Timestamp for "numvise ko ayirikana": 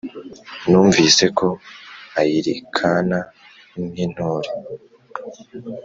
0.69-3.19